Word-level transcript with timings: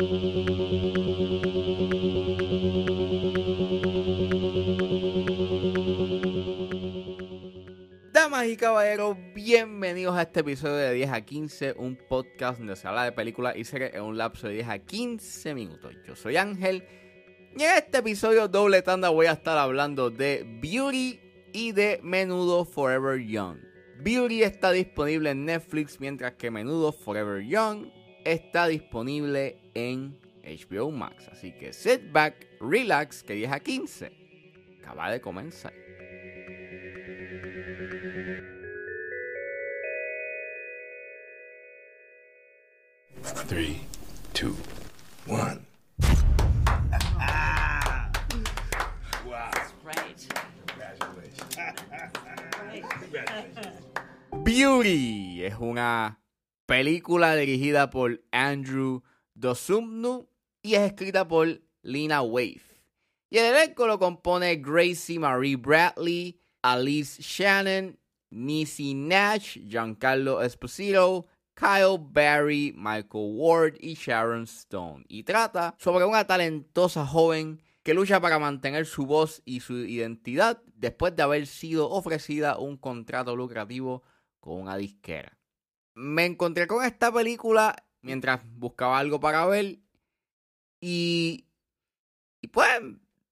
Damas 0.00 0.10
y 8.46 8.56
caballeros, 8.56 9.16
bienvenidos 9.34 10.16
a 10.16 10.22
este 10.22 10.38
episodio 10.38 10.76
de 10.76 10.94
10 10.94 11.10
a 11.10 11.20
15, 11.22 11.74
un 11.78 11.98
podcast 12.08 12.60
donde 12.60 12.76
se 12.76 12.86
habla 12.86 13.02
de 13.02 13.10
películas 13.10 13.56
y 13.56 13.64
series 13.64 13.92
en 13.92 14.02
un 14.02 14.16
lapso 14.16 14.46
de 14.46 14.54
10 14.54 14.68
a 14.68 14.78
15 14.78 15.54
minutos. 15.56 15.92
Yo 16.06 16.14
soy 16.14 16.36
Ángel 16.36 16.84
y 17.56 17.64
en 17.64 17.76
este 17.76 17.98
episodio 17.98 18.46
doble 18.46 18.82
tanda 18.82 19.08
voy 19.08 19.26
a 19.26 19.32
estar 19.32 19.58
hablando 19.58 20.10
de 20.10 20.46
Beauty 20.62 21.18
y 21.52 21.72
de 21.72 21.98
Menudo 22.04 22.64
Forever 22.64 23.18
Young. 23.18 23.58
Beauty 23.98 24.44
está 24.44 24.70
disponible 24.70 25.30
en 25.30 25.44
Netflix 25.44 25.98
mientras 25.98 26.34
que 26.34 26.52
Menudo 26.52 26.92
Forever 26.92 27.44
Young 27.44 27.88
está 28.24 28.66
disponible 28.66 29.58
en 29.86 30.18
HBO 30.42 30.90
Max. 30.90 31.28
Así 31.28 31.52
que 31.52 31.72
sit 31.72 32.10
back, 32.10 32.46
relax, 32.60 33.22
que 33.22 33.34
10 33.34 33.52
a 33.52 33.60
15 33.60 34.12
acaba 34.80 35.10
de 35.10 35.20
comenzar. 35.20 35.72
Three, 43.46 43.80
two, 44.34 44.54
one. 45.26 45.68
Beauty 54.44 55.44
es 55.44 55.54
una 55.58 56.20
película 56.66 57.34
dirigida 57.36 57.90
por 57.90 58.22
Andrew 58.32 59.02
Dosumnu 59.38 60.28
y 60.62 60.74
es 60.74 60.80
escrita 60.80 61.26
por 61.26 61.62
Lina 61.82 62.22
Waif. 62.22 62.64
Y 63.30 63.38
el 63.38 63.54
elenco 63.54 63.86
lo 63.86 63.98
compone 63.98 64.56
Gracie 64.56 65.18
Marie 65.18 65.56
Bradley, 65.56 66.40
Alice 66.62 67.22
Shannon, 67.22 67.98
Nisi 68.30 68.94
Nash, 68.94 69.58
Giancarlo 69.58 70.42
Esposito, 70.42 71.26
Kyle 71.54 71.98
Barry, 72.00 72.74
Michael 72.76 73.32
Ward 73.34 73.74
y 73.80 73.94
Sharon 73.94 74.44
Stone. 74.44 75.04
Y 75.08 75.22
trata 75.22 75.76
sobre 75.78 76.04
una 76.04 76.26
talentosa 76.26 77.06
joven 77.06 77.60
que 77.82 77.94
lucha 77.94 78.20
para 78.20 78.38
mantener 78.38 78.86
su 78.86 79.06
voz 79.06 79.42
y 79.44 79.60
su 79.60 79.74
identidad 79.78 80.62
después 80.74 81.14
de 81.14 81.22
haber 81.22 81.46
sido 81.46 81.90
ofrecida 81.90 82.58
un 82.58 82.76
contrato 82.76 83.36
lucrativo 83.36 84.02
con 84.40 84.62
una 84.62 84.76
disquera. 84.76 85.38
Me 85.94 86.24
encontré 86.26 86.66
con 86.66 86.84
esta 86.84 87.12
película 87.12 87.74
mientras 88.02 88.40
buscaba 88.56 88.98
algo 88.98 89.20
para 89.20 89.46
ver 89.46 89.78
y, 90.80 91.46
y 92.40 92.48
pues 92.48 92.68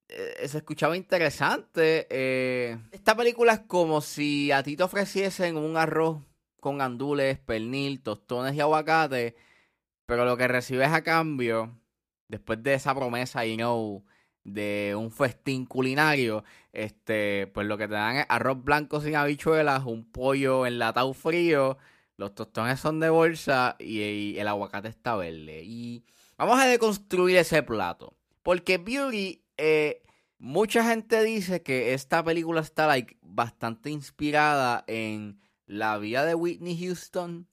eh, 0.09 0.47
se 0.47 0.57
escuchaba 0.57 0.97
interesante. 0.97 2.07
Eh, 2.09 2.77
esta 2.91 3.15
película 3.15 3.53
es 3.53 3.59
como 3.61 4.01
si 4.01 4.51
a 4.51 4.63
ti 4.63 4.75
te 4.75 4.83
ofreciesen 4.83 5.57
un 5.57 5.77
arroz 5.77 6.19
con 6.59 6.77
gandules, 6.77 7.39
pernil, 7.39 8.01
tostones 8.01 8.55
y 8.55 8.61
aguacate, 8.61 9.35
pero 10.05 10.25
lo 10.25 10.37
que 10.37 10.47
recibes 10.47 10.89
a 10.89 11.03
cambio, 11.03 11.79
después 12.27 12.61
de 12.63 12.73
esa 12.73 12.95
promesa, 12.95 13.45
you 13.45 13.55
know, 13.55 14.05
de 14.43 14.95
un 14.97 15.11
festín 15.11 15.65
culinario, 15.65 16.43
este, 16.71 17.47
pues 17.47 17.67
lo 17.67 17.77
que 17.77 17.87
te 17.87 17.93
dan 17.93 18.17
es 18.17 18.25
arroz 18.29 18.63
blanco 18.63 19.01
sin 19.01 19.15
habichuelas, 19.15 19.85
un 19.85 20.09
pollo 20.09 20.65
enlatado 20.65 21.13
frío, 21.13 21.77
los 22.17 22.33
tostones 22.33 22.79
son 22.79 22.99
de 22.99 23.09
bolsa 23.09 23.75
y, 23.79 24.37
el 24.37 24.47
aguacate 24.47 24.89
está 24.89 25.15
verde. 25.15 25.63
Y 25.63 26.03
vamos 26.35 26.59
a 26.59 26.65
deconstruir 26.65 27.37
ese 27.37 27.63
plato. 27.63 28.17
Porque 28.41 28.79
Beauty, 28.79 29.45
eh, 29.57 30.03
mucha 30.39 30.83
gente 30.83 31.23
dice 31.23 31.61
que 31.61 31.93
esta 31.93 32.23
película 32.23 32.61
está 32.61 32.87
like, 32.87 33.17
bastante 33.21 33.91
inspirada 33.91 34.83
en 34.87 35.39
la 35.67 35.97
vida 35.99 36.25
de 36.25 36.33
Whitney 36.33 36.77
Houston. 36.79 37.47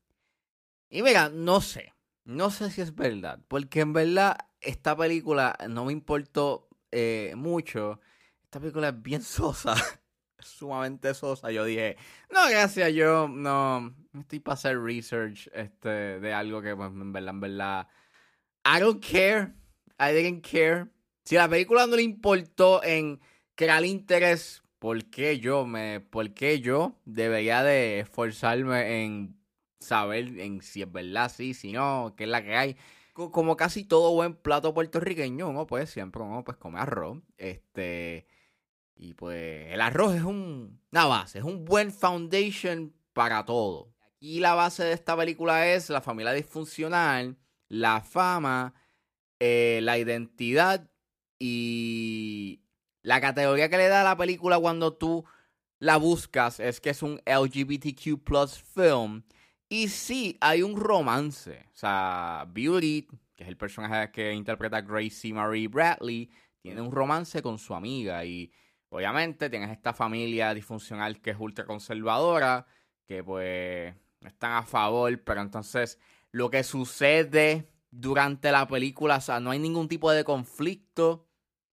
Y 0.88 1.02
mira, 1.02 1.28
no 1.28 1.60
sé. 1.60 1.92
No 2.25 2.50
sé 2.50 2.70
si 2.70 2.81
es 2.81 2.94
verdad. 2.94 3.41
Porque 3.48 3.81
en 3.81 3.92
verdad 3.92 4.38
esta 4.60 4.96
película 4.96 5.58
no 5.69 5.84
me 5.84 5.92
importó 5.92 6.69
eh, 6.91 7.34
mucho. 7.36 8.00
Esta 8.44 8.60
película 8.60 8.88
es 8.88 9.02
bien 9.02 9.22
sosa. 9.22 9.75
Sumamente 10.44 11.15
sosa. 11.15 11.50
Yo 11.50 11.65
dije, 11.65 11.97
no, 12.31 12.49
gracias, 12.49 12.93
yo 12.93 13.28
no 13.28 13.94
estoy 14.19 14.41
para 14.41 14.55
hacer 14.55 14.81
research 14.81 15.49
este, 15.53 16.21
de 16.21 16.32
algo 16.32 16.62
que 16.62 16.75
pues, 16.77 16.91
en 16.91 17.12
verdad, 17.12 17.31
en 17.31 17.41
verdad, 17.41 17.88
I 18.65 18.81
don't 18.81 19.05
care. 19.05 19.53
I 19.99 20.12
didn't 20.12 20.44
care. 20.47 20.88
Si 21.25 21.37
la 21.37 21.49
película 21.49 21.87
no 21.87 21.97
le 21.97 22.03
importó 22.03 22.82
en 22.82 23.21
crear 23.55 23.84
interés, 23.84 24.62
¿por 24.78 25.05
qué 25.06 25.38
yo 25.38 25.66
me, 25.66 26.00
por 26.00 26.34
qué 26.34 26.61
yo 26.61 27.00
debería 27.05 27.62
de 27.62 28.00
esforzarme 28.00 29.05
en 29.05 29.37
saber 29.81 30.38
en 30.41 30.61
si 30.62 30.82
es 30.82 30.91
verdad, 30.91 31.31
sí, 31.34 31.55
si 31.55 31.72
no, 31.72 32.15
qué 32.16 32.25
es 32.25 32.31
la 32.31 32.43
que 32.43 32.56
hay? 32.56 32.76
Como 33.12 33.56
casi 33.56 33.84
todo 33.84 34.12
buen 34.12 34.34
plato 34.34 34.75
puertorriqueño, 34.75 35.53
¿no? 35.53 35.66
Pues 35.66 35.91
siempre 35.91 36.22
uno 36.22 36.43
pues 36.44 36.56
come 36.56 36.81
arroz. 36.81 37.19
Este. 37.38 38.26
Y 38.97 39.15
pues 39.15 39.72
el 39.72 39.81
arroz 39.81 40.15
es 40.15 40.22
un, 40.22 40.81
una 40.93 41.06
base, 41.06 41.38
es 41.38 41.44
un 41.44 41.65
buen 41.65 41.91
foundation 41.93 42.94
para 43.12 43.44
todo. 43.44 43.93
Aquí 44.16 44.41
la 44.41 44.55
base 44.55 44.84
de 44.84 44.93
esta 44.93 45.16
película 45.16 45.66
es 45.69 45.91
la 45.91 46.00
familia 46.00 46.32
disfuncional, 46.32 47.37
la 47.69 48.00
fama, 48.00 48.75
eh, 49.41 49.81
la 49.82 49.99
identidad 49.99 50.88
y 51.38 52.62
la 53.03 53.21
categoría 53.21 53.69
que 53.69 53.77
le 53.77 53.88
da 53.88 54.00
a 54.00 54.05
la 54.05 54.16
película 54.16 54.59
cuando 54.59 54.94
tú 54.94 55.25
la 55.78 55.99
buscas 55.99 56.61
es 56.61 56.81
que 56.81 56.91
es 56.91 57.03
un 57.03 57.21
LGBTQ 57.26 58.25
plus 58.25 58.62
film. 58.62 59.22
Y 59.69 59.88
sí, 59.88 60.38
hay 60.41 60.62
un 60.62 60.76
romance. 60.76 61.66
O 61.72 61.76
sea, 61.76 62.47
Beauty, 62.49 63.09
que 63.37 63.44
es 63.44 63.49
el 63.49 63.56
personaje 63.56 64.11
que 64.12 64.32
interpreta 64.32 64.81
Gracie 64.81 65.34
Marie 65.34 65.69
Bradley, 65.69 66.31
tiene 66.62 66.81
un 66.81 66.93
romance 66.93 67.43
con 67.43 67.59
su 67.59 67.75
amiga. 67.75 68.25
Y 68.25 68.50
obviamente 68.94 69.50
tienes 69.50 69.71
esta 69.71 69.93
familia 69.93 70.55
disfuncional 70.55 71.21
que 71.21 71.31
es 71.31 71.37
ultra 71.38 71.65
conservadora, 71.65 72.65
que 73.06 73.25
pues 73.25 73.93
están 74.21 74.53
a 74.53 74.62
favor, 74.62 75.21
pero 75.25 75.41
entonces 75.41 75.99
lo 76.31 76.49
que 76.49 76.62
sucede 76.62 77.69
durante 77.91 78.53
la 78.53 78.69
película, 78.69 79.16
o 79.16 79.21
sea, 79.21 79.41
no 79.41 79.50
hay 79.50 79.59
ningún 79.59 79.88
tipo 79.88 80.12
de 80.12 80.22
conflicto. 80.22 81.27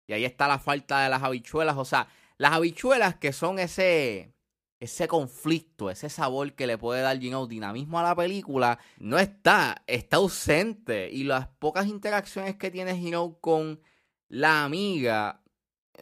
Y 0.06 0.14
ahí 0.14 0.26
está 0.26 0.48
la 0.48 0.60
falta 0.60 1.02
de 1.02 1.10
las 1.10 1.24
habichuelas. 1.24 1.76
O 1.78 1.86
sea, 1.86 2.08
las 2.38 2.54
habichuelas 2.54 3.16
que 3.16 3.34
son 3.34 3.60
ese, 3.60 4.34
ese 4.80 5.08
conflicto, 5.08 5.90
ese 5.90 6.10
sabor 6.10 6.54
que 6.54 6.68
le 6.68 6.78
puede 6.78 7.02
dar 7.02 7.20
you 7.20 7.48
dinamismo 7.48 8.00
a 8.00 8.04
la 8.04 8.16
película, 8.16 8.80
no 9.00 9.18
está, 9.18 9.84
está 9.88 10.18
ausente. 10.18 11.10
Y 11.12 11.24
las 11.24 11.48
pocas 11.48 11.88
interacciones 11.88 12.56
que 12.58 12.72
tienes 12.72 13.02
you 13.02 13.38
con 13.42 13.82
la 14.30 14.64
amiga 14.64 15.42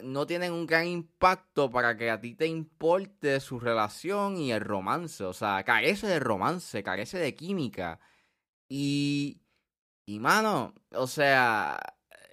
no 0.02 0.26
tienen 0.26 0.52
un 0.52 0.66
gran 0.66 0.86
impacto 0.86 1.70
para 1.70 1.96
que 1.96 2.10
a 2.10 2.20
ti 2.20 2.34
te 2.34 2.46
importe 2.46 3.40
su 3.40 3.58
relación 3.60 4.36
y 4.36 4.52
el 4.52 4.60
romance. 4.60 5.24
O 5.24 5.32
sea, 5.32 5.62
carece 5.64 6.06
de 6.06 6.20
romance, 6.20 6.82
carece 6.82 7.18
de 7.18 7.34
química. 7.34 8.00
Y, 8.68 9.42
y 10.06 10.18
mano, 10.18 10.74
o 10.92 11.06
sea, 11.06 11.78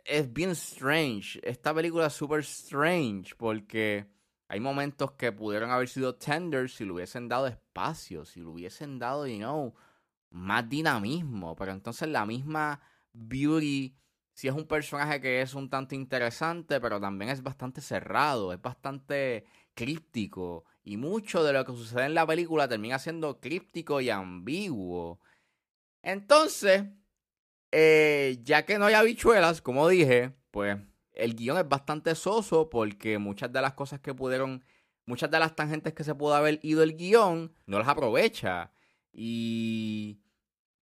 es 0.05 0.31
bien 0.33 0.51
strange. 0.51 1.39
Esta 1.43 1.73
película 1.73 2.07
es 2.07 2.13
súper 2.13 2.41
strange 2.41 3.35
porque 3.37 4.07
hay 4.47 4.59
momentos 4.59 5.13
que 5.13 5.31
pudieron 5.31 5.71
haber 5.71 5.89
sido 5.89 6.15
tender 6.15 6.69
si 6.69 6.85
le 6.85 6.91
hubiesen 6.91 7.27
dado 7.27 7.47
espacio, 7.47 8.25
si 8.25 8.39
le 8.39 8.47
hubiesen 8.47 8.99
dado, 8.99 9.25
you 9.27 9.37
know, 9.37 9.73
más 10.29 10.67
dinamismo. 10.69 11.55
Pero 11.55 11.71
entonces 11.71 12.09
la 12.09 12.25
misma 12.25 12.81
Beauty, 13.13 13.95
si 14.33 14.47
es 14.47 14.53
un 14.53 14.65
personaje 14.67 15.21
que 15.21 15.41
es 15.41 15.53
un 15.53 15.69
tanto 15.69 15.95
interesante, 15.95 16.81
pero 16.81 16.99
también 16.99 17.29
es 17.29 17.43
bastante 17.43 17.81
cerrado, 17.81 18.51
es 18.53 18.61
bastante 18.61 19.45
críptico. 19.75 20.65
Y 20.83 20.97
mucho 20.97 21.43
de 21.43 21.53
lo 21.53 21.65
que 21.65 21.71
sucede 21.73 22.05
en 22.05 22.15
la 22.15 22.27
película 22.27 22.67
termina 22.67 22.99
siendo 22.99 23.39
críptico 23.39 24.01
y 24.01 24.09
ambiguo. 24.09 25.19
Entonces, 26.01 26.85
eh, 27.71 28.39
ya 28.43 28.65
que 28.65 28.77
no 28.77 28.85
hay 28.85 28.95
habichuelas, 28.95 29.61
como 29.61 29.87
dije, 29.87 30.33
pues 30.51 30.77
el 31.13 31.35
guion 31.35 31.57
es 31.57 31.69
bastante 31.69 32.15
soso 32.15 32.69
porque 32.69 33.17
muchas 33.19 33.51
de 33.53 33.61
las 33.61 33.73
cosas 33.73 33.99
que 33.99 34.13
pudieron, 34.13 34.63
muchas 35.05 35.31
de 35.31 35.39
las 35.39 35.55
tangentes 35.55 35.93
que 35.93 36.03
se 36.03 36.15
pudo 36.15 36.35
haber 36.35 36.59
ido 36.63 36.83
el 36.83 36.97
guion, 36.97 37.53
no 37.67 37.79
las 37.79 37.87
aprovecha. 37.87 38.71
Y 39.11 40.19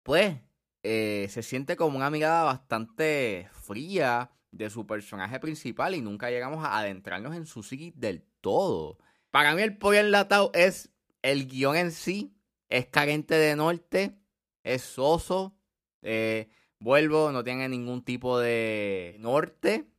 pues 0.03 0.37
eh, 0.87 1.27
se 1.29 1.41
siente 1.41 1.75
como 1.75 1.97
una 1.97 2.11
mirada 2.11 2.43
bastante 2.43 3.49
fría 3.53 4.29
de 4.51 4.69
su 4.69 4.85
personaje 4.85 5.39
principal 5.39 5.95
y 5.95 6.01
nunca 6.01 6.29
llegamos 6.29 6.63
a 6.63 6.77
adentrarnos 6.77 7.35
en 7.35 7.47
su 7.47 7.63
psique 7.63 7.91
del 7.95 8.23
todo. 8.39 8.99
Para 9.31 9.55
mí 9.55 9.63
el 9.63 9.79
pollo 9.79 9.99
enlatado 9.99 10.51
es 10.53 10.91
el 11.23 11.47
guion 11.47 11.75
en 11.75 11.91
sí, 11.91 12.37
es 12.69 12.85
carente 12.85 13.33
de 13.33 13.55
norte, 13.55 14.19
es 14.63 14.83
soso, 14.83 15.57
eh, 16.03 16.49
vuelvo, 16.79 17.31
no 17.31 17.43
tiene 17.43 17.67
ningún 17.67 18.03
tipo 18.03 18.37
de 18.37 19.17
norte. 19.19 19.89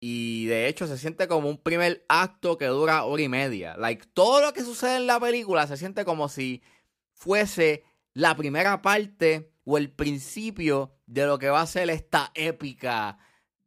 Y 0.00 0.46
de 0.46 0.66
hecho 0.66 0.88
se 0.88 0.98
siente 0.98 1.28
como 1.28 1.48
un 1.48 1.58
primer 1.58 2.04
acto 2.08 2.58
que 2.58 2.66
dura 2.66 3.04
hora 3.04 3.22
y 3.22 3.28
media. 3.28 3.76
Like, 3.76 4.06
todo 4.12 4.40
lo 4.40 4.52
que 4.52 4.64
sucede 4.64 4.96
en 4.96 5.06
la 5.06 5.20
película 5.20 5.68
se 5.68 5.76
siente 5.76 6.04
como 6.04 6.28
si 6.28 6.64
fuese 7.12 7.84
la 8.12 8.36
primera 8.36 8.82
parte 8.82 9.51
o 9.64 9.78
el 9.78 9.90
principio 9.90 10.92
de 11.06 11.26
lo 11.26 11.38
que 11.38 11.50
va 11.50 11.60
a 11.60 11.66
ser 11.66 11.90
esta 11.90 12.30
épica 12.34 13.18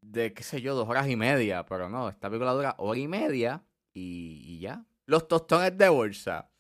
de, 0.02 0.34
qué 0.34 0.44
sé 0.44 0.62
yo, 0.62 0.76
dos 0.76 0.88
horas 0.90 1.10
y 1.10 1.16
media. 1.16 1.66
Pero 1.66 1.90
no, 1.90 2.10
esta 2.10 2.30
película 2.30 2.54
dura 2.54 2.76
hora 2.78 3.00
y 3.00 3.08
media 3.08 3.64
y, 3.94 4.42
y 4.46 4.60
ya. 4.60 4.86
Los 5.06 5.28
tostones 5.28 5.78
de 5.78 5.90
bolsa. 5.90 6.52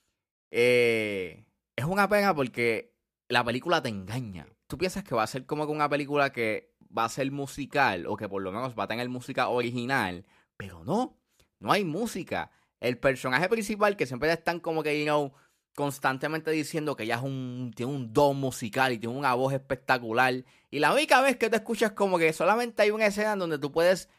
Eh, 0.51 1.45
es 1.75 1.85
una 1.85 2.07
pena 2.07 2.33
porque 2.33 2.95
la 3.27 3.43
película 3.43 3.81
te 3.81 3.89
engaña. 3.89 4.47
Tú 4.67 4.77
piensas 4.77 5.03
que 5.03 5.15
va 5.15 5.23
a 5.23 5.27
ser 5.27 5.45
como 5.45 5.65
que 5.65 5.71
una 5.71 5.89
película 5.89 6.31
que 6.31 6.75
va 6.97 7.05
a 7.05 7.09
ser 7.09 7.31
musical 7.31 8.07
o 8.07 8.15
que 8.15 8.29
por 8.29 8.41
lo 8.41 8.51
menos 8.51 8.77
va 8.77 8.85
a 8.85 8.87
tener 8.87 9.09
música 9.09 9.49
original, 9.49 10.25
pero 10.57 10.83
no, 10.83 11.19
no 11.59 11.71
hay 11.71 11.83
música. 11.83 12.51
El 12.79 12.97
personaje 12.97 13.49
principal 13.49 13.97
que 13.97 14.05
siempre 14.05 14.31
están 14.31 14.59
como 14.59 14.83
que, 14.83 14.97
you 14.97 15.05
know, 15.05 15.33
constantemente 15.75 16.51
diciendo 16.51 16.95
que 16.95 17.03
ella 17.03 17.17
es 17.17 17.23
un, 17.23 17.73
tiene 17.75 17.91
un 17.91 18.13
don 18.13 18.37
musical 18.37 18.93
y 18.93 18.97
tiene 18.99 19.15
una 19.15 19.33
voz 19.35 19.53
espectacular. 19.53 20.45
Y 20.71 20.79
la 20.79 20.93
única 20.93 21.21
vez 21.21 21.37
que 21.37 21.49
te 21.49 21.57
escuchas 21.57 21.91
como 21.91 22.17
que 22.17 22.33
solamente 22.33 22.81
hay 22.81 22.91
una 22.91 23.07
escena 23.07 23.35
donde 23.35 23.59
tú 23.59 23.71
puedes 23.71 24.09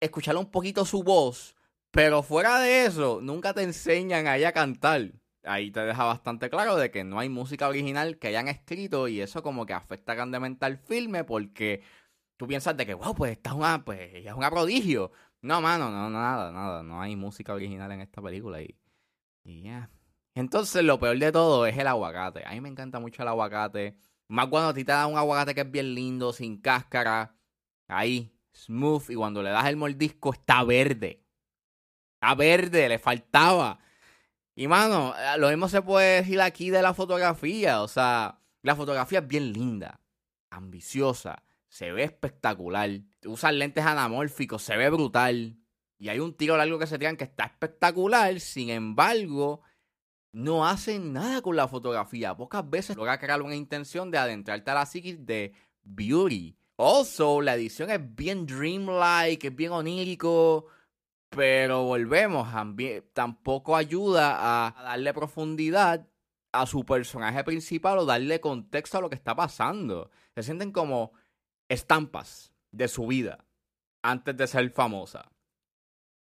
escuchar 0.00 0.36
un 0.36 0.50
poquito 0.50 0.84
su 0.84 1.02
voz, 1.04 1.54
pero 1.90 2.22
fuera 2.22 2.58
de 2.60 2.86
eso, 2.86 3.20
nunca 3.22 3.54
te 3.54 3.62
enseñan 3.62 4.26
a 4.26 4.36
ella 4.36 4.48
a 4.48 4.52
cantar. 4.52 5.12
Ahí 5.44 5.70
te 5.70 5.80
deja 5.80 6.04
bastante 6.04 6.50
claro 6.50 6.76
de 6.76 6.90
que 6.90 7.04
no 7.04 7.18
hay 7.18 7.28
música 7.28 7.68
original 7.68 8.18
que 8.18 8.28
hayan 8.28 8.48
escrito 8.48 9.08
y 9.08 9.20
eso 9.20 9.42
como 9.42 9.66
que 9.66 9.72
afecta 9.74 10.14
grandemente 10.14 10.64
al 10.64 10.78
filme 10.78 11.24
porque 11.24 11.82
tú 12.36 12.46
piensas 12.46 12.76
de 12.76 12.86
que, 12.86 12.94
wow, 12.94 13.14
pues 13.14 13.32
esta 13.32 13.50
es 13.50 13.56
una, 13.56 13.84
pues 13.84 14.14
ella 14.14 14.30
es 14.32 14.36
una 14.36 14.50
prodigio. 14.50 15.12
No, 15.42 15.60
mano, 15.60 15.90
no, 15.90 16.08
nada, 16.10 16.52
nada, 16.52 16.82
no 16.82 17.00
hay 17.02 17.16
música 17.16 17.54
original 17.54 17.90
en 17.92 18.00
esta 18.00 18.22
película 18.22 18.62
y, 18.62 18.76
y 19.44 19.62
ya. 19.62 19.90
Entonces 20.34 20.82
lo 20.84 20.98
peor 20.98 21.18
de 21.18 21.32
todo 21.32 21.66
es 21.66 21.76
el 21.76 21.86
aguacate. 21.86 22.44
A 22.46 22.52
mí 22.52 22.60
me 22.60 22.68
encanta 22.68 22.98
mucho 23.00 23.22
el 23.22 23.28
aguacate. 23.28 23.96
Más 24.28 24.48
cuando 24.48 24.70
a 24.70 24.74
ti 24.74 24.84
te 24.84 24.92
dan 24.92 25.10
un 25.10 25.18
aguacate 25.18 25.54
que 25.54 25.60
es 25.60 25.70
bien 25.70 25.94
lindo, 25.94 26.32
sin 26.32 26.60
cáscara. 26.60 27.36
Ahí, 27.88 28.32
smooth. 28.54 29.10
Y 29.10 29.14
cuando 29.14 29.42
le 29.42 29.50
das 29.50 29.66
el 29.66 29.76
mordisco 29.76 30.32
está 30.32 30.64
verde. 30.64 31.22
Está 32.14 32.34
verde, 32.34 32.88
le 32.88 32.98
faltaba. 32.98 33.78
Y 34.54 34.68
mano, 34.68 35.14
eh, 35.18 35.38
lo 35.38 35.48
mismo 35.48 35.68
se 35.68 35.82
puede 35.82 36.16
decir 36.22 36.40
aquí 36.40 36.70
de 36.70 36.82
la 36.82 36.94
fotografía. 36.94 37.82
O 37.82 37.88
sea, 37.88 38.38
la 38.62 38.76
fotografía 38.76 39.20
es 39.20 39.26
bien 39.26 39.52
linda, 39.52 40.00
ambiciosa, 40.50 41.42
se 41.68 41.90
ve 41.90 42.04
espectacular. 42.04 42.90
Usan 43.24 43.58
lentes 43.58 43.84
anamórficos, 43.84 44.62
se 44.62 44.76
ve 44.76 44.90
brutal. 44.90 45.58
Y 45.98 46.08
hay 46.08 46.18
un 46.20 46.36
tiro 46.36 46.56
largo 46.56 46.78
que 46.78 46.86
se 46.86 46.98
tiran 46.98 47.16
que 47.16 47.24
está 47.24 47.44
espectacular. 47.44 48.38
Sin 48.40 48.70
embargo, 48.70 49.62
no 50.32 50.66
hacen 50.66 51.12
nada 51.12 51.42
con 51.42 51.56
la 51.56 51.68
fotografía. 51.68 52.34
Pocas 52.36 52.68
veces 52.68 52.96
logra 52.96 53.18
crear 53.18 53.42
una 53.42 53.54
intención 53.54 54.10
de 54.10 54.18
adentrarte 54.18 54.70
a 54.70 54.74
la 54.74 54.86
psiquis 54.86 55.24
de 55.24 55.52
Beauty. 55.84 56.56
Also, 56.76 57.40
la 57.40 57.54
edición 57.54 57.90
es 57.90 58.00
bien 58.14 58.46
dreamlike, 58.46 59.44
es 59.44 59.54
bien 59.54 59.72
onírico. 59.72 60.66
Pero 61.28 61.84
volvemos, 61.84 62.48
tampoco 63.12 63.76
ayuda 63.76 64.66
a 64.66 64.82
darle 64.82 65.14
profundidad 65.14 66.06
a 66.52 66.66
su 66.66 66.84
personaje 66.84 67.42
principal 67.44 67.98
o 67.98 68.04
darle 68.04 68.40
contexto 68.40 68.98
a 68.98 69.00
lo 69.00 69.08
que 69.08 69.16
está 69.16 69.34
pasando. 69.34 70.10
Se 70.34 70.42
sienten 70.42 70.72
como 70.72 71.12
estampas 71.68 72.52
de 72.70 72.88
su 72.88 73.06
vida 73.06 73.46
antes 74.02 74.36
de 74.36 74.46
ser 74.46 74.70
famosa. 74.70 75.32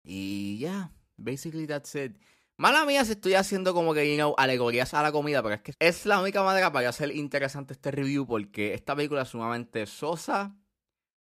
Y 0.03 0.59
ya, 0.59 0.91
basically 1.17 1.67
that's 1.67 1.93
it. 1.95 2.17
Mala 2.61 2.85
mía 2.85 3.03
si 3.03 3.13
estoy 3.13 3.33
haciendo 3.33 3.73
como 3.73 3.91
que, 3.91 4.07
you 4.07 4.17
know, 4.17 4.35
alegorías 4.37 4.93
a 4.93 5.01
la 5.01 5.11
comida, 5.11 5.41
pero 5.41 5.55
es 5.55 5.61
que 5.61 5.73
es 5.79 6.05
la 6.05 6.21
única 6.21 6.43
manera 6.43 6.71
para 6.71 6.89
hacer 6.89 7.09
interesante 7.09 7.73
este 7.73 7.89
review 7.89 8.27
porque 8.27 8.75
esta 8.75 8.95
película 8.95 9.23
es 9.23 9.29
sumamente 9.29 9.87
sosa. 9.87 10.55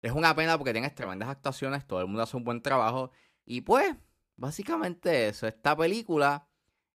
Es 0.02 0.14
una 0.14 0.36
pena 0.36 0.58
porque 0.58 0.74
tienes 0.74 0.96
tremendas 0.96 1.30
actuaciones, 1.30 1.86
todo 1.86 2.02
el 2.02 2.08
mundo 2.08 2.24
hace 2.24 2.38
un 2.38 2.44
buen 2.44 2.64
trabajo. 2.64 3.12
Y 3.46 3.62
pues, 3.62 3.96
básicamente 4.36 5.28
eso. 5.28 5.46
Esta 5.46 5.78
película 5.78 6.48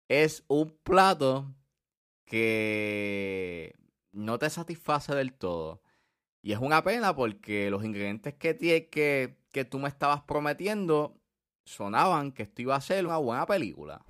es 0.09 0.43
un 0.49 0.77
plato 0.83 1.55
que 2.25 3.79
no 4.11 4.37
te 4.39 4.49
satisface 4.49 5.15
del 5.15 5.35
todo. 5.35 5.81
Y 6.41 6.51
es 6.51 6.59
una 6.59 6.83
pena 6.83 7.15
porque 7.15 7.69
los 7.71 7.85
ingredientes 7.85 8.33
que, 8.33 8.57
que, 8.91 9.39
que 9.53 9.63
tú 9.63 9.79
me 9.79 9.87
estabas 9.87 10.23
prometiendo 10.23 11.17
sonaban 11.63 12.33
que 12.33 12.43
esto 12.43 12.61
iba 12.61 12.75
a 12.75 12.81
ser 12.81 13.05
una 13.05 13.17
buena 13.19 13.45
película. 13.45 14.03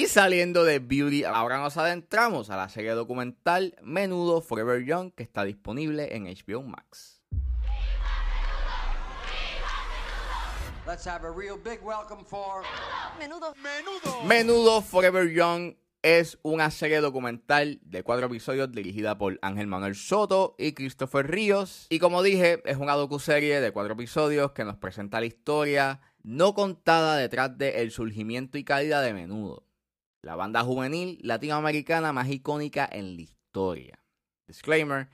Y 0.00 0.06
saliendo 0.06 0.64
de 0.64 0.78
Beauty, 0.78 1.24
ahora 1.24 1.58
nos 1.58 1.76
adentramos 1.76 2.48
a 2.48 2.56
la 2.56 2.70
serie 2.70 2.92
documental 2.92 3.76
Menudo 3.82 4.40
Forever 4.40 4.82
Young 4.82 5.12
que 5.12 5.22
está 5.22 5.44
disponible 5.44 6.16
en 6.16 6.24
HBO 6.24 6.62
Max. 6.62 7.22
Menudo. 13.18 13.54
Menudo. 13.62 14.24
Menudo 14.24 14.80
Forever 14.80 15.30
Young 15.30 15.74
es 16.00 16.38
una 16.40 16.70
serie 16.70 17.02
documental 17.02 17.78
de 17.82 18.02
cuatro 18.02 18.28
episodios 18.28 18.72
dirigida 18.72 19.18
por 19.18 19.38
Ángel 19.42 19.66
Manuel 19.66 19.96
Soto 19.96 20.54
y 20.58 20.72
Christopher 20.72 21.30
Ríos. 21.30 21.88
Y 21.90 21.98
como 21.98 22.22
dije, 22.22 22.62
es 22.64 22.78
una 22.78 22.94
docuserie 22.94 23.60
de 23.60 23.70
cuatro 23.70 23.92
episodios 23.92 24.52
que 24.52 24.64
nos 24.64 24.78
presenta 24.78 25.20
la 25.20 25.26
historia 25.26 26.00
no 26.22 26.54
contada 26.54 27.16
detrás 27.16 27.56
del 27.56 27.90
surgimiento 27.90 28.58
y 28.58 28.64
calidad 28.64 29.02
de 29.02 29.14
Menudo, 29.14 29.64
la 30.22 30.36
banda 30.36 30.62
juvenil 30.62 31.18
latinoamericana 31.22 32.12
más 32.12 32.28
icónica 32.28 32.88
en 32.90 33.16
la 33.16 33.22
historia. 33.22 33.98
Disclaimer, 34.46 35.08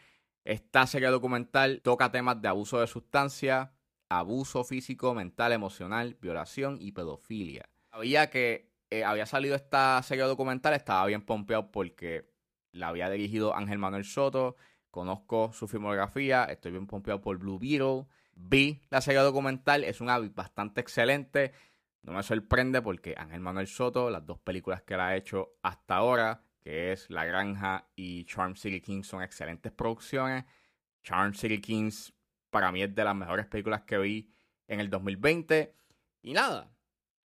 esta 0.45 0.87
serie 0.87 1.09
documental 1.09 1.81
toca 1.83 2.11
temas 2.11 2.41
de 2.41 2.49
abuso 2.49 2.81
de 2.81 2.87
sustancia, 2.87 3.73
abuso 4.09 4.65
físico, 4.65 5.15
mental, 5.15 5.53
emocional, 5.53 6.17
violación 6.21 6.79
y 6.81 6.93
pedofilia. 6.93 7.69
Había 7.91 8.31
que 8.31 8.71
eh, 8.91 9.05
había 9.05 9.27
salido 9.27 9.57
esta 9.57 10.01
serie 10.03 10.25
documental, 10.25 10.75
estaba 10.75 11.07
bien 11.07 11.23
pompeado 11.23 11.71
porque 11.73 12.31
la 12.73 12.89
había 12.89 13.11
dirigido 13.11 13.57
Ángel 13.57 13.79
Manuel 13.79 14.05
Soto, 14.05 14.57
conozco 14.91 15.53
su 15.53 15.67
filmografía, 15.67 16.45
estoy 16.45 16.73
bien 16.73 16.87
pompeado 16.87 17.21
por 17.21 17.37
Blue 17.39 17.59
Beetle, 17.59 18.07
vi 18.35 18.83
la 18.91 19.01
serie 19.01 19.21
documental, 19.21 19.83
es 19.83 20.01
una 20.01 20.19
bastante 20.19 20.81
excelente, 20.81 21.53
no 22.07 22.13
me 22.13 22.23
sorprende 22.23 22.81
porque 22.81 23.15
Ángel 23.19 23.41
Manuel 23.41 23.67
Soto, 23.67 24.11
las 24.11 24.25
dos 24.25 24.39
películas 24.39 24.83
que 24.83 24.95
él 24.95 25.01
ha 25.01 25.17
hecho 25.17 25.59
hasta 25.63 25.97
ahora, 25.97 26.45
que 26.61 26.93
es 26.93 27.11
La 27.11 27.25
Granja 27.25 27.91
y 27.97 28.25
Charm 28.27 28.55
City 28.55 28.81
Kings, 28.81 29.09
son 29.09 29.23
excelentes 29.23 29.73
producciones. 29.73 30.45
Charm 31.03 31.35
City 31.35 31.61
Kings 31.61 32.15
para 32.51 32.71
mí 32.71 32.81
es 32.81 32.95
de 32.95 33.03
las 33.03 33.17
mejores 33.17 33.47
películas 33.47 33.83
que 33.83 33.99
vi 33.99 34.33
en 34.69 34.79
el 34.79 34.89
2020. 34.89 35.75
Y 36.23 36.33
nada, 36.33 36.73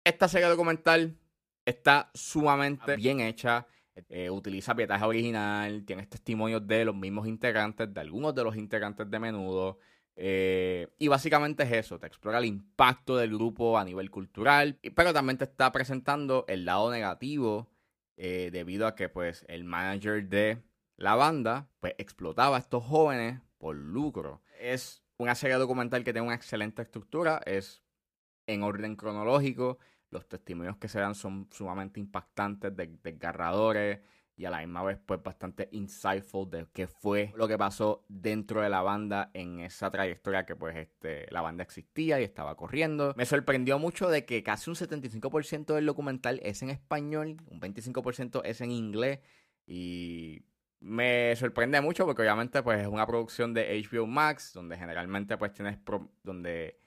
esta 0.05 0.29
serie 0.29 0.47
documental 0.47 1.19
está 1.65 2.13
sumamente 2.15 2.95
bien 2.95 3.19
hecha. 3.19 3.67
Eh, 4.09 4.31
utiliza 4.31 4.77
pietaje 4.77 5.05
original, 5.05 5.85
tiene 5.85 6.07
testimonios 6.07 6.65
de 6.65 6.85
los 6.85 6.95
mismos 6.95 7.27
integrantes, 7.27 7.93
de 7.93 8.01
algunos 8.01 8.37
de 8.37 8.45
los 8.45 8.57
integrantes 8.57 9.11
de 9.11 9.19
menudo. 9.19 9.79
Eh, 10.17 10.89
y 10.99 11.09
básicamente 11.09 11.63
es 11.63 11.73
eso, 11.73 11.99
te 11.99 12.07
explora 12.07 12.39
el 12.39 12.45
impacto 12.45 13.17
del 13.17 13.35
grupo 13.35 13.79
a 13.79 13.85
nivel 13.85 14.11
cultural, 14.11 14.79
pero 14.95 15.13
también 15.13 15.39
te 15.39 15.45
está 15.45 15.73
presentando 15.73 16.45
el 16.49 16.65
lado 16.65 16.91
negativo 16.91 17.71
eh, 18.17 18.51
debido 18.53 18.87
a 18.87 18.95
que 18.95 19.09
pues 19.09 19.47
el 19.49 19.65
manager 19.65 20.29
de 20.29 20.63
la 20.97 21.15
banda 21.15 21.71
pues 21.81 21.95
explotaba 21.97 22.57
a 22.57 22.61
estos 22.61 22.85
jóvenes 22.85 23.41
por 23.57 23.77
lucro. 23.77 24.43
Es 24.59 25.03
una 25.17 25.35
serie 25.35 25.57
documental 25.57 26.05
que 26.05 26.13
tiene 26.13 26.27
una 26.27 26.37
excelente 26.37 26.83
estructura, 26.83 27.41
es 27.47 27.83
en 28.47 28.63
orden 28.63 28.97
cronológico, 28.97 29.79
los 30.11 30.29
testimonios 30.29 30.77
que 30.77 30.89
se 30.89 30.99
dan 31.01 31.15
son 31.15 31.49
sumamente 31.51 32.01
impactantes, 32.01 32.73
desgarradores 33.03 34.01
y 34.41 34.47
a 34.47 34.51
la 34.51 34.61
misma 34.61 34.83
vez 34.83 34.99
pues 35.05 35.23
bastante 35.23 35.69
insightful 35.73 36.49
de 36.49 36.67
qué 36.73 36.87
fue 36.87 37.31
lo 37.37 37.47
que 37.47 37.59
pasó 37.59 38.07
dentro 38.09 38.63
de 38.63 38.71
la 38.71 38.81
banda 38.81 39.31
en 39.35 39.61
esa 39.61 39.91
trayectoria 39.91 40.47
que 40.47 40.57
pues 40.57 40.75
este, 40.79 41.27
la 41.31 41.43
banda 41.43 41.63
existía 41.63 42.19
y 42.19 42.25
estaba 42.25 42.57
corriendo. 42.57 43.13
Me 43.19 43.27
sorprendió 43.27 43.79
mucho 43.79 44.09
de 44.09 44.25
que 44.25 44.43
casi 44.43 44.71
un 44.71 44.77
75% 44.77 45.75
del 45.75 45.85
documental 45.85 46.41
es 46.43 46.63
en 46.63 46.71
español, 46.71 47.37
un 47.51 47.61
25% 47.61 48.41
es 48.47 48.63
en 48.63 48.71
inglés 48.71 49.21
y 49.67 50.43
me 50.81 51.37
sorprende 51.37 51.79
mucho 51.83 52.07
porque 52.07 52.23
obviamente 52.23 52.63
pues 52.63 52.81
es 52.81 52.89
una 52.89 53.07
producción 53.07 53.53
de 53.53 53.87
HBO 53.93 54.07
Max 54.07 54.55
donde 54.55 54.79
generalmente 54.79 55.37
pues 55.37 55.53
tienes 55.53 55.77
donde 56.23 56.79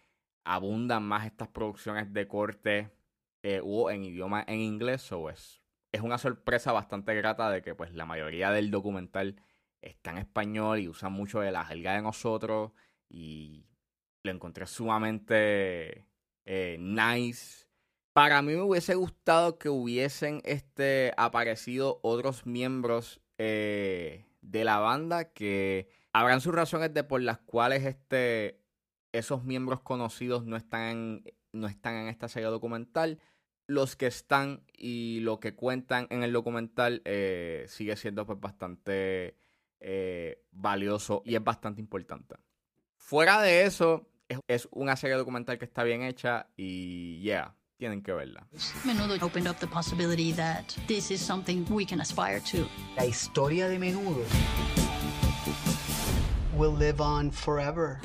abundan 0.43 1.03
más 1.03 1.27
estas 1.27 1.49
producciones 1.49 2.11
de 2.11 2.27
corte 2.27 2.89
eh, 3.43 3.61
o 3.63 3.91
en 3.91 4.05
idioma 4.05 4.43
en 4.47 4.59
inglés 4.59 5.11
o 5.11 5.29
es 5.29 5.62
es 5.93 6.01
una 6.01 6.17
sorpresa 6.17 6.73
bastante 6.73 7.15
grata 7.15 7.49
de 7.49 7.61
que 7.61 7.75
pues 7.75 7.93
la 7.93 8.05
mayoría 8.05 8.51
del 8.51 8.71
documental 8.71 9.41
está 9.79 10.11
en 10.11 10.17
español 10.17 10.79
y 10.79 10.89
usa 10.89 11.09
mucho 11.09 11.39
de 11.39 11.51
la 11.51 11.63
jerga 11.65 11.93
de 11.93 12.01
nosotros 12.01 12.71
y 13.09 13.67
lo 14.23 14.31
encontré 14.31 14.65
sumamente 14.65 16.07
eh, 16.45 16.77
nice. 16.79 17.67
Para 18.11 18.41
mí 18.41 18.53
me 18.53 18.61
hubiese 18.61 18.95
gustado 18.95 19.59
que 19.59 19.69
hubiesen 19.69 20.41
este, 20.45 21.13
aparecido 21.15 21.99
otros 22.01 22.45
miembros 22.45 23.21
eh, 23.37 24.25
de 24.41 24.63
la 24.63 24.79
banda 24.79 25.31
que 25.31 25.89
habrán 26.11 26.41
sus 26.41 26.55
razones 26.55 26.93
de 26.93 27.03
por 27.03 27.21
las 27.21 27.37
cuales 27.39 27.85
este, 27.85 28.59
esos 29.11 29.43
miembros 29.43 29.81
conocidos 29.81 30.45
no 30.45 30.57
están 30.57 31.23
no 31.51 31.67
están 31.67 31.95
en 31.95 32.07
esta 32.07 32.27
serie 32.27 32.49
documental. 32.49 33.19
Los 33.65 33.95
que 33.95 34.07
están 34.07 34.63
y 34.73 35.19
lo 35.21 35.39
que 35.39 35.55
cuentan 35.55 36.07
en 36.09 36.23
el 36.23 36.33
documental 36.33 37.01
eh, 37.05 37.65
sigue 37.67 37.95
siendo 37.95 38.25
pues 38.25 38.39
bastante 38.39 39.37
eh, 39.79 40.43
valioso 40.51 41.21
y 41.25 41.35
es 41.35 41.43
bastante 41.43 41.81
importante. 41.81 42.35
Fuera 42.97 43.41
de 43.41 43.65
eso, 43.65 44.09
es, 44.27 44.39
es, 44.47 44.67
una 44.71 44.95
serie 44.95 45.15
documental 45.15 45.57
que 45.57 45.65
está 45.65 45.83
bien 45.83 46.03
hecha 46.03 46.47
y 46.55 47.19
yeah, 47.21 47.55
tienen 47.77 48.01
que 48.01 48.13
verla. 48.13 48.47
Menudo 48.85 49.15
opened 49.21 49.47
up 49.47 49.59
the 49.59 49.67
possibility 49.67 50.31
that 50.33 50.63
this 50.87 51.11
is 51.11 51.19
something 51.19 51.65
we 51.69 51.85
can 51.85 51.99
aspire 51.99 52.39
to. 52.51 52.67
La 52.95 53.05
historia 53.05 53.67
de 53.67 53.77
Menudo 53.77 54.25
will 56.55 56.73
live 56.73 57.01
on 57.01 57.31
forever. 57.31 57.99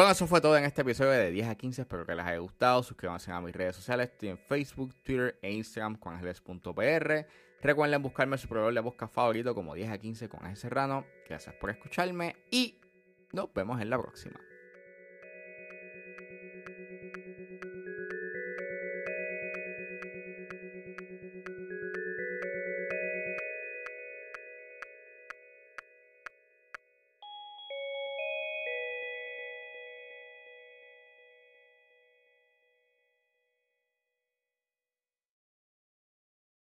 Bueno, 0.00 0.12
eso 0.12 0.26
fue 0.26 0.40
todo 0.40 0.56
en 0.56 0.64
este 0.64 0.80
episodio 0.80 1.10
de 1.10 1.30
10 1.30 1.48
a 1.48 1.54
15. 1.54 1.82
Espero 1.82 2.06
que 2.06 2.14
les 2.14 2.24
haya 2.24 2.38
gustado. 2.38 2.82
Suscríbanse 2.82 3.30
a 3.32 3.40
mis 3.42 3.54
redes 3.54 3.76
sociales. 3.76 4.08
Estoy 4.08 4.30
en 4.30 4.38
Facebook, 4.38 4.94
Twitter 5.02 5.38
e 5.42 5.52
Instagram 5.52 5.96
con 5.96 6.14
ángeles.pr. 6.14 7.26
Recuerden 7.60 8.02
buscarme 8.02 8.38
su 8.38 8.48
proveedor 8.48 8.72
de 8.72 8.80
busca 8.80 9.08
favorito 9.08 9.54
como 9.54 9.74
10 9.74 9.90
a 9.90 9.98
15 9.98 10.30
con 10.30 10.40
Ángel 10.40 10.56
Serrano. 10.56 11.04
Gracias 11.28 11.54
por 11.56 11.68
escucharme 11.68 12.34
y 12.50 12.80
nos 13.34 13.52
vemos 13.52 13.78
en 13.78 13.90
la 13.90 13.98
próxima. 13.98 14.40